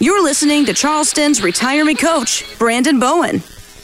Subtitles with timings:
[0.00, 3.42] You're listening to Charleston's retirement coach, Brandon Bowen.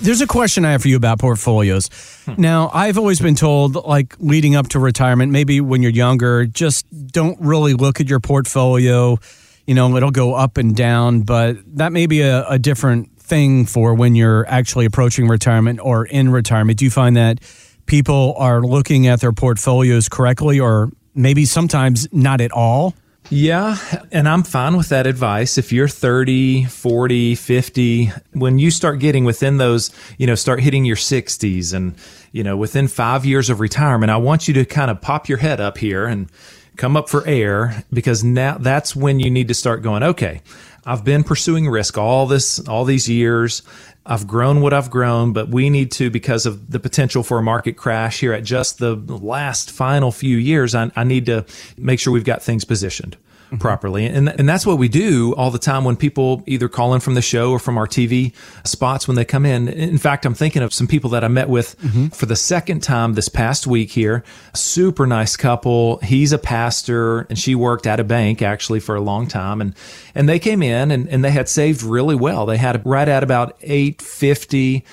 [0.00, 1.88] There's a question I have for you about portfolios.
[2.26, 2.34] Hmm.
[2.38, 6.86] Now, I've always been told, like leading up to retirement, maybe when you're younger, just
[7.08, 9.18] don't really look at your portfolio.
[9.66, 13.66] You know, it'll go up and down, but that may be a, a different thing
[13.66, 16.78] for when you're actually approaching retirement or in retirement.
[16.78, 17.40] Do you find that
[17.86, 22.94] people are looking at their portfolios correctly or maybe sometimes not at all?
[23.28, 23.76] Yeah,
[24.12, 25.58] and I'm fine with that advice.
[25.58, 30.84] If you're 30, 40, 50, when you start getting within those, you know, start hitting
[30.84, 31.96] your 60s and,
[32.30, 35.38] you know, within five years of retirement, I want you to kind of pop your
[35.38, 36.30] head up here and
[36.76, 40.40] come up for air because now that's when you need to start going, okay,
[40.84, 43.62] I've been pursuing risk all this, all these years.
[44.08, 47.42] I've grown what I've grown, but we need to, because of the potential for a
[47.42, 51.44] market crash here at just the last final few years, I, I need to
[51.76, 53.16] make sure we've got things positioned.
[53.46, 53.58] Mm-hmm.
[53.58, 54.06] properly.
[54.06, 57.14] And, and that's what we do all the time when people either call in from
[57.14, 59.68] the show or from our TV spots when they come in.
[59.68, 62.08] In fact, I'm thinking of some people that I met with mm-hmm.
[62.08, 64.24] for the second time this past week here.
[64.52, 65.98] Super nice couple.
[65.98, 69.60] He's a pastor and she worked at a bank actually for a long time.
[69.60, 69.76] And,
[70.12, 72.46] and they came in and, and they had saved really well.
[72.46, 74.84] They had right at about 850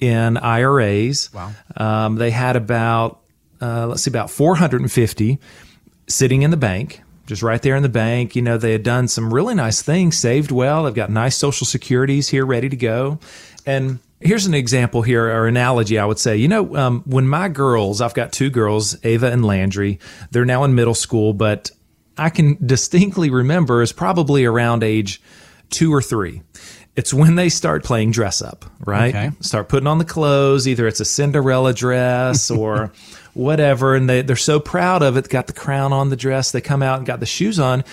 [0.00, 1.32] in IRAs.
[1.32, 1.52] Wow.
[1.74, 3.20] Um, they had about,
[3.62, 5.38] uh, let's see, about 450
[6.06, 8.36] sitting in the bank just right there in the bank.
[8.36, 10.84] You know, they had done some really nice things, saved well.
[10.84, 13.18] They've got nice social securities here ready to go.
[13.66, 16.36] And here's an example here or analogy I would say.
[16.36, 19.98] You know, um, when my girls, I've got two girls, Ava and Landry,
[20.30, 21.70] they're now in middle school, but
[22.16, 25.22] I can distinctly remember is probably around age
[25.70, 26.42] two or three.
[26.96, 29.14] It's when they start playing dress up, right?
[29.14, 29.30] Okay.
[29.40, 30.66] Start putting on the clothes.
[30.68, 32.92] Either it's a Cinderella dress or
[33.34, 33.94] whatever.
[33.94, 35.28] And they, they're so proud of it.
[35.28, 36.52] Got the crown on the dress.
[36.52, 37.84] They come out and got the shoes on,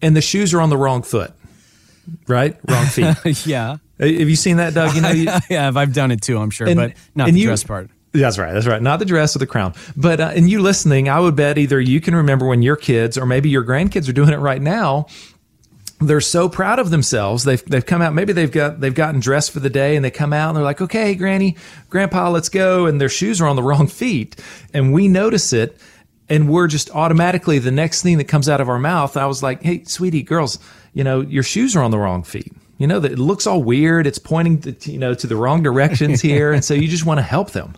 [0.00, 1.32] and the shoes are on the wrong foot,
[2.28, 2.56] right?
[2.68, 2.86] Wrong
[3.24, 3.46] feet.
[3.46, 3.76] yeah.
[3.98, 4.94] Have you seen that, Doug?
[4.96, 7.46] You know, you, yeah, I've done it too, I'm sure, And- but not the you-
[7.46, 7.90] dress part.
[8.14, 8.52] That's right.
[8.52, 8.82] That's right.
[8.82, 9.72] Not the dress or the crown.
[9.96, 13.16] But, uh, and you listening, I would bet either you can remember when your kids
[13.16, 15.06] or maybe your grandkids are doing it right now.
[16.06, 17.44] They're so proud of themselves.
[17.44, 20.10] They've, they've come out, maybe they've got, they've gotten dressed for the day and they
[20.10, 21.56] come out and they're like, okay, granny,
[21.88, 22.86] grandpa, let's go.
[22.86, 24.36] And their shoes are on the wrong feet.
[24.72, 25.78] And we notice it
[26.28, 29.16] and we're just automatically the next thing that comes out of our mouth.
[29.16, 30.58] I was like, Hey, sweetie girls,
[30.94, 32.52] you know, your shoes are on the wrong feet.
[32.78, 34.06] You know, that it looks all weird.
[34.08, 36.52] It's pointing to, you know, to the wrong directions here.
[36.52, 37.74] and so you just want to help them.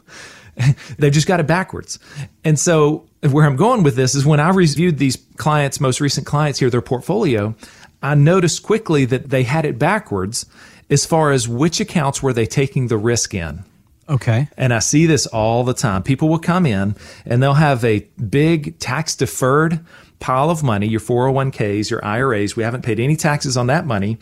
[0.98, 1.98] They've just got it backwards.
[2.44, 6.26] And so where I'm going with this is when I reviewed these clients, most recent
[6.26, 7.54] clients here, their portfolio,
[8.02, 10.46] I noticed quickly that they had it backwards
[10.90, 13.64] as far as which accounts were they taking the risk in.
[14.08, 14.48] Okay.
[14.56, 16.02] And I see this all the time.
[16.02, 16.94] People will come in
[17.24, 19.80] and they'll have a big tax deferred
[20.20, 22.56] pile of money, your 401ks, your IRAs.
[22.56, 24.18] We haven't paid any taxes on that money.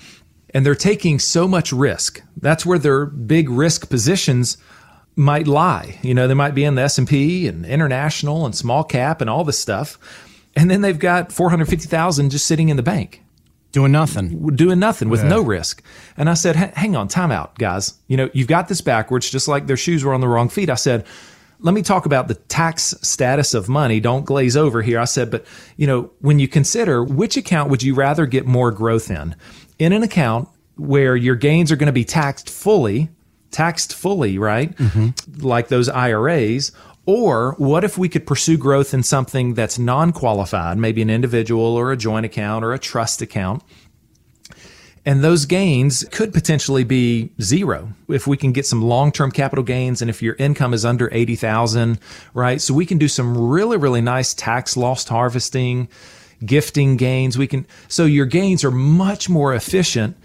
[0.54, 2.22] And they're taking so much risk.
[2.37, 4.59] That's where their big risk positions
[5.16, 5.98] might lie.
[6.02, 9.44] You know, they might be in the S&P and international and small cap and all
[9.44, 9.98] this stuff.
[10.56, 13.22] And then they've got 450,000 just sitting in the bank
[13.72, 14.54] Doing nothing.
[14.54, 15.82] doing nothing with no risk.
[16.18, 17.94] And I said, hang on, time out, guys.
[18.06, 20.68] You know, you've got this backwards, just like their shoes were on the wrong feet.
[20.68, 21.06] I said,
[21.60, 23.98] let me talk about the tax status of money.
[23.98, 24.98] Don't glaze over here.
[24.98, 25.46] I said, but
[25.78, 29.34] you know, when you consider which account would you rather get more growth in?
[29.78, 33.08] In an account where your gains are going to be taxed fully,
[33.52, 34.76] taxed fully, right?
[34.76, 35.46] Mm-hmm.
[35.46, 36.72] Like those IRAs.
[37.04, 41.64] Or what if we could pursue growth in something that's non qualified, maybe an individual
[41.64, 43.62] or a joint account or a trust account?
[45.04, 50.00] And those gains could potentially be zero if we can get some long-term capital gains
[50.00, 51.98] and if your income is under 80,000,
[52.34, 52.60] right?
[52.60, 55.88] So we can do some really, really nice tax loss harvesting,
[56.46, 57.36] gifting gains.
[57.36, 60.16] We can, so your gains are much more efficient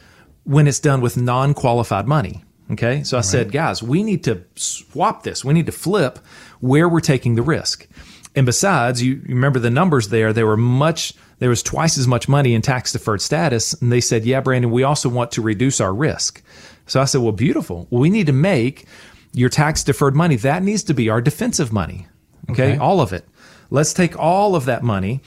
[0.43, 2.43] when it's done with non-qualified money.
[2.71, 3.03] Okay.
[3.03, 5.45] So I said, guys, we need to swap this.
[5.45, 6.19] We need to flip
[6.59, 7.87] where we're taking the risk.
[8.35, 12.27] And besides, you, remember the numbers there, they were much, there was twice as much
[12.27, 13.73] money in tax deferred status.
[13.81, 16.43] And they said, yeah, Brandon, we also want to reduce our risk.
[16.85, 17.87] So I said, well, beautiful.
[17.89, 18.85] Well, we need to make
[19.33, 20.35] your tax deferred money.
[20.35, 22.07] That needs to be our defensive money.
[22.49, 22.73] Okay?
[22.73, 22.77] Okay.
[22.77, 23.25] All of it.
[23.69, 25.21] Let's take all of that money.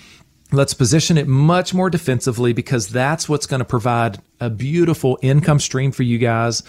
[0.52, 5.60] Let's position it much more defensively because that's what's going to provide a beautiful income
[5.60, 6.62] stream for you guys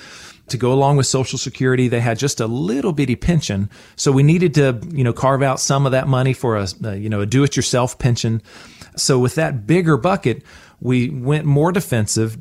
[0.50, 1.88] to go along with social security.
[1.88, 3.69] They had just a little bitty pension.
[3.95, 6.92] So we needed to, you know, carve out some of that money for a, uh,
[6.92, 8.42] you know, a do it yourself pension.
[8.95, 10.44] So with that bigger bucket,
[10.80, 12.38] we went more defensive,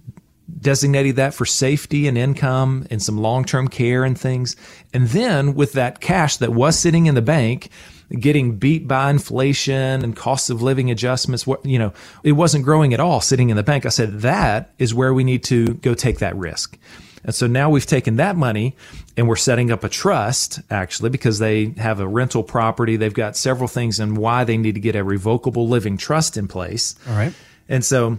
[0.61, 4.57] designated that for safety and income and some long-term care and things.
[4.93, 7.71] And then with that cash that was sitting in the bank,
[8.19, 11.47] getting beat by inflation and cost of living adjustments.
[11.47, 11.93] What, you know,
[12.25, 13.87] it wasn't growing at all sitting in the bank.
[13.87, 16.77] I said, that is where we need to go take that risk.
[17.23, 18.75] And so now we've taken that money
[19.17, 22.97] and we're setting up a trust actually because they have a rental property.
[22.97, 26.49] They've got several things and why they need to get a revocable living trust in
[26.49, 26.95] place.
[27.09, 27.35] All right.
[27.69, 28.19] And so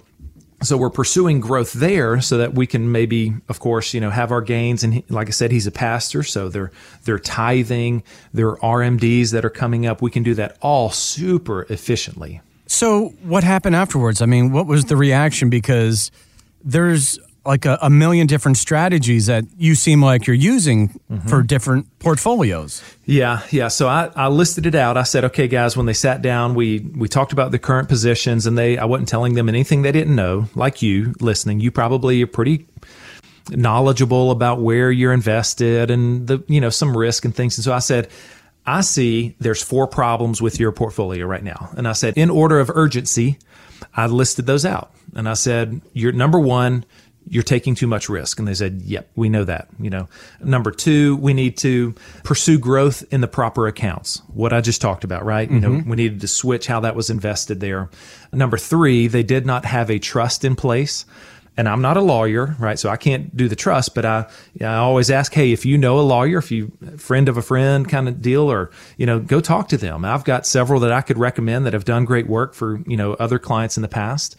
[0.64, 4.32] so we're pursuing growth there so that we can maybe of course you know have
[4.32, 4.84] our gains.
[4.84, 6.72] And he, like i said he's a pastor so they're
[7.04, 8.04] they're tithing.
[8.34, 10.02] There are rmds that are coming up.
[10.02, 12.42] We can do that all super efficiently.
[12.68, 14.22] So what happened afterwards?
[14.22, 15.50] I mean what was the reaction?
[15.50, 16.12] Because
[16.64, 21.28] there's like a, a, million different strategies that you seem like you're using mm-hmm.
[21.28, 22.84] for different portfolios.
[23.06, 23.68] Yeah, yeah.
[23.68, 24.96] So I, I listed it out.
[24.96, 28.46] I said, okay, guys, when they sat down, we we talked about the current positions,
[28.46, 30.50] and they I wasn't telling them anything they didn't know.
[30.54, 32.68] Like you listening, you probably are pretty
[33.50, 37.58] knowledgeable about where you're invested and the you know some risk and things.
[37.58, 38.10] And so I said.
[38.64, 41.72] I see there's four problems with your portfolio right now.
[41.76, 43.40] And I said, in order of urgency,
[43.96, 44.94] I listed those out.
[45.16, 46.86] And I said, you're number one,
[47.32, 48.40] you're taking too much risk.
[48.40, 49.70] And they said, yep, we know that.
[49.80, 50.10] You know,
[50.44, 51.96] number two, we need to
[52.26, 54.22] pursue growth in the proper accounts.
[54.34, 55.48] What I just talked about, right?
[55.48, 55.56] Mm-hmm.
[55.56, 55.90] You know, mm-hmm.
[55.90, 57.90] we needed to switch how that was invested there.
[58.34, 61.06] Number three, they did not have a trust in place.
[61.56, 62.78] And I'm not a lawyer, right?
[62.78, 64.26] So I can't do the trust, but I,
[64.60, 67.88] I always ask, hey, if you know a lawyer, if you friend of a friend
[67.88, 70.04] kind of deal, or you know, go talk to them.
[70.04, 73.14] I've got several that I could recommend that have done great work for you know
[73.16, 74.38] other clients in the past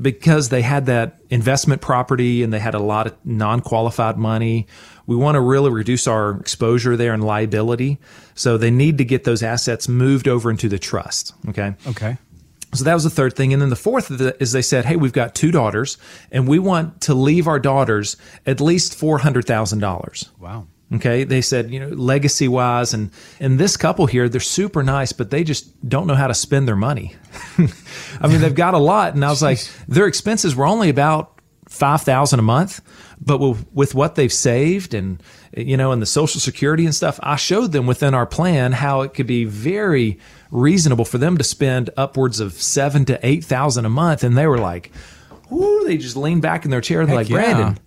[0.00, 4.66] because they had that investment property and they had a lot of non qualified money.
[5.06, 7.98] We want to really reduce our exposure there and liability.
[8.34, 11.34] So they need to get those assets moved over into the trust.
[11.48, 11.74] Okay.
[11.86, 12.16] Okay.
[12.72, 13.52] So that was the third thing.
[13.52, 14.10] And then the fourth
[14.40, 15.98] is they said, Hey, we've got two daughters
[16.30, 20.38] and we want to leave our daughters at least $400,000.
[20.38, 20.68] Wow.
[20.94, 21.24] Okay.
[21.24, 25.30] They said, you know, legacy wise and, and this couple here, they're super nice, but
[25.30, 27.16] they just don't know how to spend their money.
[28.20, 29.14] I mean, they've got a lot.
[29.14, 29.58] And I was like,
[29.88, 32.80] their expenses were only about 5000 a month,
[33.20, 35.22] but with, with what they've saved and,
[35.56, 39.02] you know, and the social security and stuff, I showed them within our plan how
[39.02, 40.18] it could be very
[40.50, 44.24] reasonable for them to spend upwards of seven to 8,000 a month.
[44.24, 44.90] And they were like,
[45.52, 47.04] Ooh, they just leaned back in their chair.
[47.04, 47.78] They're like, Brandon,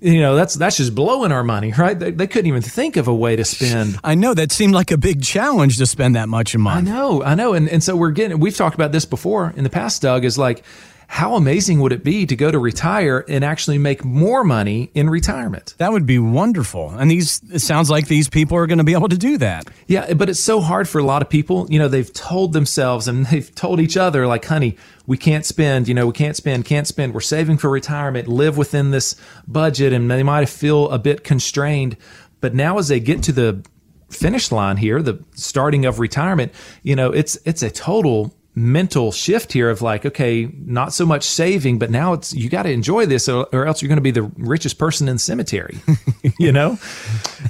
[0.00, 1.98] you know that's that's just blowing our money right?
[1.98, 3.98] They, they, couldn't even think of a way to spend.
[4.02, 6.88] I know that seemed like a big challenge to spend that much a month.
[6.88, 9.64] I know i know and, and so we're getting we've talked about this before in
[9.64, 10.64] the past doug is like
[11.10, 15.10] how amazing would it be to go to retire and actually make more money in
[15.10, 15.74] retirement?
[15.78, 16.90] That would be wonderful.
[16.90, 19.68] And these it sounds like these people are going to be able to do that.
[19.88, 21.66] Yeah, but it's so hard for a lot of people.
[21.68, 24.76] You know, they've told themselves and they've told each other like, "Honey,
[25.08, 27.12] we can't spend, you know, we can't spend, can't spend.
[27.12, 29.16] We're saving for retirement, live within this
[29.48, 31.96] budget." And they might feel a bit constrained,
[32.40, 33.64] but now as they get to the
[34.10, 36.52] finish line here, the starting of retirement,
[36.84, 41.22] you know, it's it's a total mental shift here of like, okay, not so much
[41.22, 44.02] saving, but now it's you got to enjoy this, or, or else you're going to
[44.02, 45.78] be the richest person in the cemetery,
[46.38, 46.78] you know.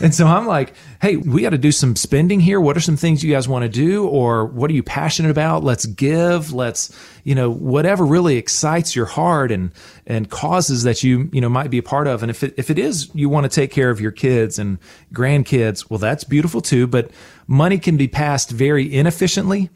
[0.03, 2.61] and so I'm like, hey, we got to do some spending here.
[2.61, 5.65] What are some things you guys want to do, or what are you passionate about?
[5.65, 6.53] Let's give.
[6.53, 6.95] Let's
[7.25, 9.73] you know whatever really excites your heart and
[10.07, 12.23] and causes that you you know might be a part of.
[12.23, 14.79] And if it, if it is you want to take care of your kids and
[15.15, 16.87] grandkids, well, that's beautiful too.
[16.87, 17.11] But
[17.47, 19.71] money can be passed very inefficiently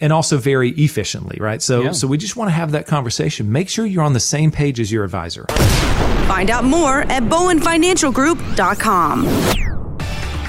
[0.00, 1.60] and also very efficiently, right?
[1.62, 1.92] So, yeah.
[1.92, 3.52] so we just want to have that conversation.
[3.52, 5.46] Make sure you're on the same page as your advisor.
[6.26, 9.67] Find out more at bowenfinancialgroup.com.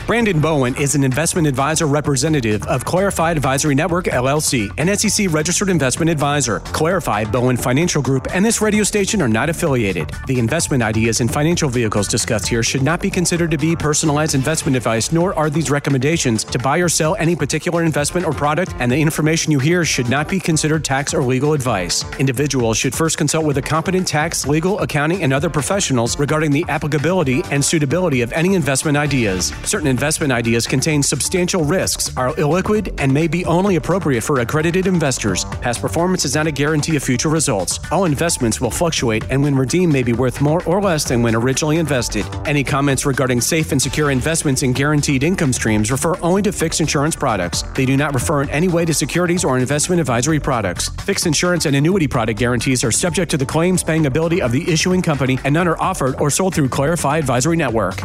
[0.09, 5.69] Brandon Bowen is an investment advisor representative of Clarified Advisory Network LLC, an SEC registered
[5.69, 6.61] investment advisor.
[6.61, 10.11] Clarified Bowen Financial Group and this radio station are not affiliated.
[10.25, 14.33] The investment ideas and financial vehicles discussed here should not be considered to be personalized
[14.33, 18.73] investment advice, nor are these recommendations to buy or sell any particular investment or product,
[18.79, 22.03] and the information you hear should not be considered tax or legal advice.
[22.17, 26.65] Individuals should first consult with a competent tax, legal, accounting, and other professionals regarding the
[26.67, 29.53] applicability and suitability of any investment ideas.
[29.65, 34.88] Certain investment ideas contain substantial risks, are illiquid, and may be only appropriate for accredited
[34.88, 35.44] investors.
[35.60, 37.82] Past performance is not a guarantee of future results.
[37.91, 41.36] All investments will fluctuate and when redeemed may be worth more or less than when
[41.36, 42.25] originally invested.
[42.46, 46.79] Any comments regarding safe and secure investments and guaranteed income streams refer only to fixed
[46.79, 47.63] insurance products.
[47.75, 50.88] They do not refer in any way to securities or investment advisory products.
[51.03, 54.63] Fixed insurance and annuity product guarantees are subject to the claims paying ability of the
[54.72, 58.00] issuing company and none are offered or sold through Clarify Advisory Network.